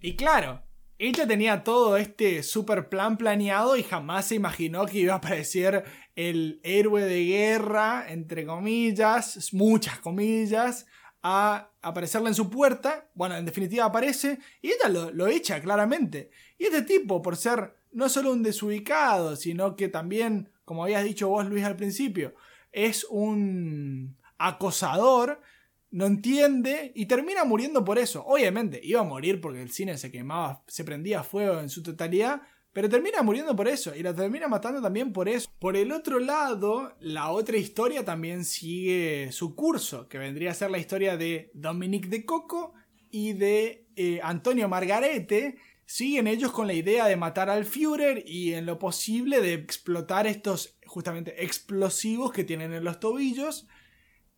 [0.02, 0.62] Y claro,
[0.98, 5.86] ella tenía todo este super plan planeado y jamás se imaginó que iba a aparecer
[6.16, 10.86] el héroe de guerra, entre comillas, muchas comillas,
[11.28, 13.10] a aparecerle en su puerta.
[13.16, 16.30] Bueno, en definitiva aparece y ella lo, lo echa claramente.
[16.60, 21.28] Y este tipo, por ser no solo un desubicado, sino que también, como habías dicho
[21.28, 22.36] vos Luis al principio,
[22.72, 25.42] es un acosador,
[25.90, 28.24] no entiende y termina muriendo por eso.
[28.28, 32.44] Obviamente, iba a morir porque el cine se quemaba, se prendía fuego en su totalidad,
[32.76, 35.50] pero termina muriendo por eso y la termina matando también por eso.
[35.60, 40.72] Por el otro lado, la otra historia también sigue su curso, que vendría a ser
[40.72, 42.74] la historia de Dominique de Coco
[43.10, 45.56] y de eh, Antonio Margarete,
[45.86, 50.28] siguen ellos con la idea de matar al Führer y en lo posible de explotar
[50.28, 53.70] estos justamente explosivos que tienen en los tobillos,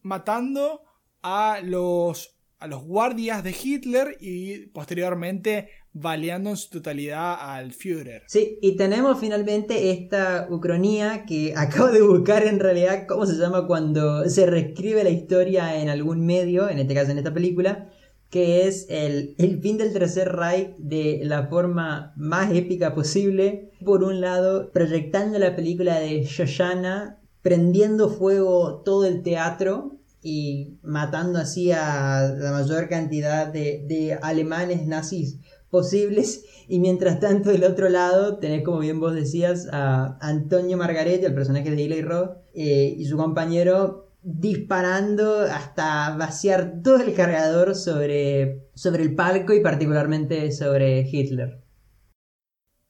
[0.03, 0.83] matando
[1.23, 8.23] a los, a los guardias de Hitler y posteriormente baleando en su totalidad al Führer.
[8.27, 13.67] Sí, y tenemos finalmente esta ucronía que acabo de buscar en realidad cómo se llama
[13.67, 17.89] cuando se reescribe la historia en algún medio, en este caso en esta película,
[18.29, 23.71] que es el, fin del Tercer Reich de la forma más épica posible.
[23.83, 31.39] Por un lado, proyectando la película de Shoshana, prendiendo fuego todo el teatro y matando
[31.39, 35.39] así a la mayor cantidad de, alemanes nazis
[35.69, 36.45] posibles.
[36.67, 41.33] Y mientras tanto, del otro lado, tenés, como bien vos decías, a Antonio Margaretti, el
[41.35, 48.69] personaje de Eli Roth, eh, y su compañero disparando hasta vaciar todo el cargador sobre,
[48.73, 51.63] sobre el palco y particularmente sobre Hitler.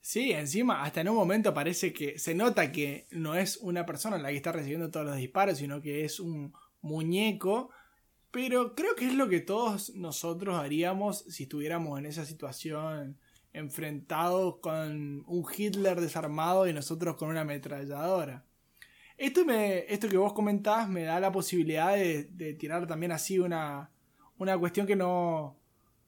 [0.01, 4.17] Sí, encima hasta en un momento parece que se nota que no es una persona
[4.17, 7.71] la que está recibiendo todos los disparos, sino que es un muñeco.
[8.31, 13.17] Pero creo que es lo que todos nosotros haríamos si estuviéramos en esa situación
[13.53, 18.45] enfrentados con un Hitler desarmado y nosotros con una ametralladora.
[19.17, 23.89] Esto, me, esto que vos comentás me da la posibilidad de, tirar también así una,
[24.37, 25.57] una cuestión que no,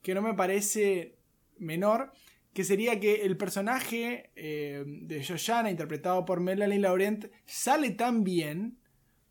[0.00, 1.16] que no me parece
[1.58, 2.12] menor,
[2.52, 8.78] que sería que el personaje eh, de Joshana, interpretado por Melanie Laurent, sale tan bien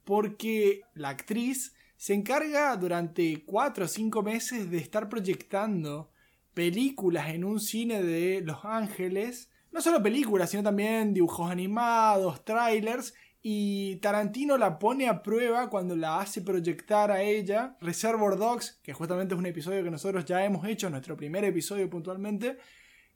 [0.03, 6.09] porque la actriz se encarga durante 4 o 5 meses de estar proyectando
[6.53, 9.51] películas en un cine de Los Ángeles.
[9.73, 15.93] No solo películas, sino también dibujos animados, trailers, y Tarantino la pone a prueba cuando
[15.97, 17.75] la hace proyectar a ella.
[17.81, 21.89] Reservoir Dogs, que justamente es un episodio que nosotros ya hemos hecho, nuestro primer episodio
[21.89, 22.59] puntualmente.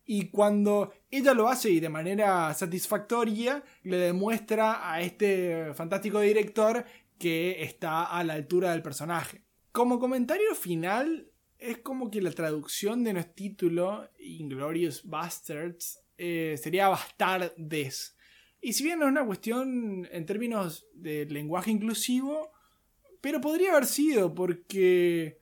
[0.06, 6.84] Y cuando ella lo hace y de manera satisfactoria, le demuestra a este fantástico director
[7.24, 9.46] que está a la altura del personaje.
[9.72, 16.90] Como comentario final, es como que la traducción de nuestro título, Inglorious Bastards, eh, sería
[16.90, 18.18] bastardes
[18.60, 22.52] y si bien no es una cuestión en términos de lenguaje inclusivo,
[23.22, 25.40] pero podría haber sido porque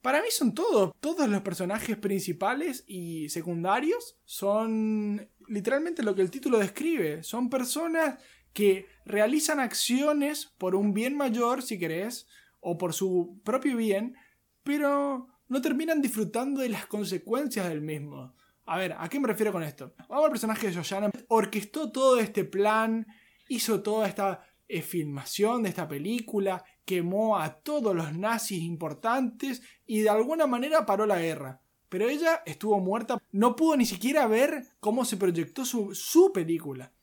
[0.00, 6.30] para mí son todos, todos los personajes principales y secundarios son literalmente lo que el
[6.30, 8.20] título describe, son personas
[8.56, 12.26] que realizan acciones por un bien mayor, si querés,
[12.60, 14.16] o por su propio bien,
[14.62, 18.34] pero no terminan disfrutando de las consecuencias del mismo.
[18.64, 19.94] A ver, ¿a qué me refiero con esto?
[20.08, 21.10] Vamos al personaje de Joshana.
[21.28, 23.06] Orquestó todo este plan,
[23.46, 30.00] hizo toda esta eh, filmación de esta película, quemó a todos los nazis importantes y
[30.00, 31.60] de alguna manera paró la guerra.
[31.90, 33.18] pero ella estuvo muerta.
[33.32, 36.95] No pudo ni siquiera ver cómo se proyectó su, su película.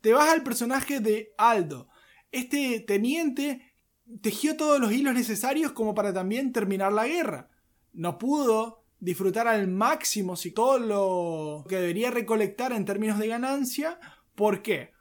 [0.00, 1.88] Te vas al personaje de Aldo.
[2.32, 3.74] Este teniente
[4.22, 7.50] tejió todos los hilos necesarios como para también terminar la guerra.
[7.92, 13.98] No pudo disfrutar al máximo si todo lo que debería recolectar en términos de ganancia.
[14.34, 14.92] ¿Por qué?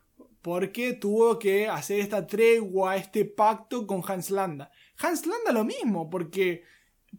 [0.42, 4.72] Porque tuvo que hacer esta tregua, este pacto con Hans Landa.
[4.98, 6.64] Hans Landa lo mismo, porque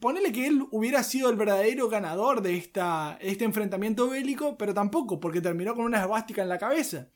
[0.01, 5.21] ponele que él hubiera sido el verdadero ganador de esta, este enfrentamiento bélico, pero tampoco,
[5.21, 7.09] porque terminó con una esvástica en la cabeza.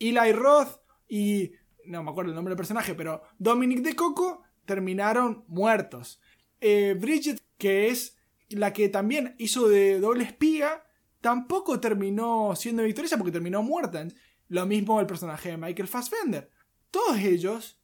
[0.00, 1.52] Eli Roth y.
[1.86, 6.20] No me acuerdo el nombre del personaje, pero Dominic de Coco terminaron muertos.
[6.60, 8.16] Eh, Bridget, que es
[8.50, 10.84] la que también hizo de doble espía,
[11.20, 14.06] tampoco terminó siendo victoriosa porque terminó muerta.
[14.48, 16.50] Lo mismo el personaje de Michael Fassbender.
[16.90, 17.80] Todos ellos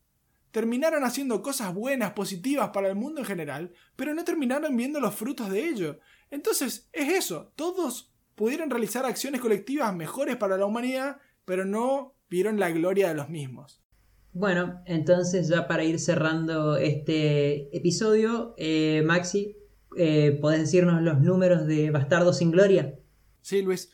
[0.51, 5.15] terminaron haciendo cosas buenas, positivas para el mundo en general, pero no terminaron viendo los
[5.15, 6.01] frutos de ello.
[6.31, 12.61] Entonces, es eso, todos pudieron realizar acciones colectivas mejores para la humanidad, pero no vieron
[12.61, 13.83] la gloria de los mismos.
[14.33, 19.57] Bueno, entonces ya para ir cerrando este episodio, eh, Maxi,
[19.97, 22.99] eh, ¿podés decirnos los números de Bastardo sin Gloria?
[23.41, 23.91] Sí, Luis.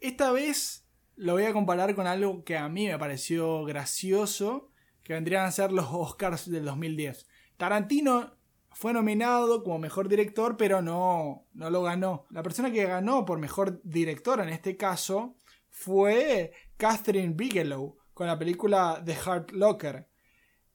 [0.00, 4.72] Esta vez lo voy a comparar con algo que a mí me pareció gracioso,
[5.04, 7.28] que vendrían a ser los Oscars del 2010.
[7.56, 8.36] Tarantino
[8.72, 12.26] fue nominado como mejor director, pero no, no lo ganó.
[12.30, 15.36] La persona que ganó por mejor director en este caso
[15.74, 20.08] fue Catherine Bigelow con la película The Heart Locker.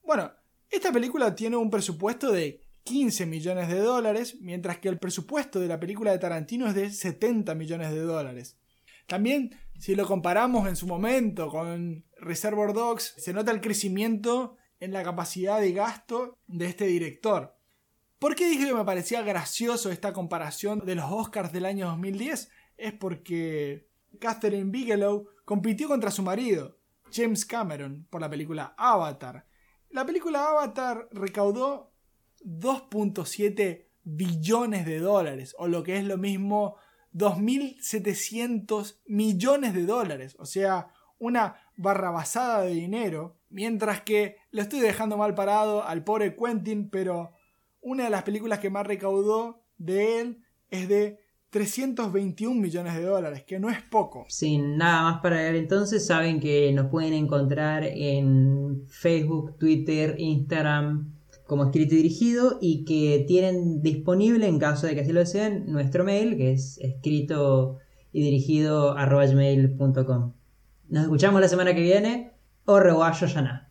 [0.02, 0.30] Bueno,
[0.68, 5.68] esta película tiene un presupuesto de 15 millones de dólares, mientras que el presupuesto de
[5.68, 8.58] la película de Tarantino es de 70 millones de dólares.
[9.06, 14.92] También, si lo comparamos en su momento con Reservoir Dogs, se nota el crecimiento en
[14.92, 17.56] la capacidad de gasto de este director.
[18.18, 22.50] ¿Por qué dije que me parecía gracioso esta comparación de los Oscars del año 2010?
[22.76, 26.78] Es porque Catherine Bigelow compitió contra su marido,
[27.12, 29.46] James Cameron, por la película Avatar.
[29.90, 31.92] La película Avatar recaudó
[32.44, 36.76] 2.7 billones de dólares, o lo que es lo mismo,
[37.14, 40.36] 2.700 millones de dólares.
[40.38, 43.36] O sea, una barrabasada de dinero.
[43.48, 47.32] Mientras que lo estoy dejando mal parado al pobre Quentin, pero
[47.80, 51.18] una de las películas que más recaudó de él es de
[51.50, 54.24] 321 millones de dólares, que no es poco.
[54.28, 61.12] Sin nada más para ver entonces, saben que nos pueden encontrar en Facebook, Twitter, Instagram
[61.50, 65.64] como escrito y dirigido y que tienen disponible, en caso de que así lo deseen,
[65.66, 67.78] nuestro mail, que es escrito
[68.12, 70.32] y dirigido gmail.com.
[70.88, 72.32] Nos escuchamos la semana que viene.
[72.66, 73.68] O reguayo ya